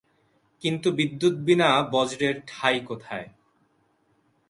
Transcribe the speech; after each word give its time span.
কিন্তু 0.61 0.87
বিদ্যুৎ 0.91 1.35
বিনা 1.39 1.69
বজ্রের 1.91 2.35
ঠাঁই 2.47 2.77
কোথায়? 2.85 3.27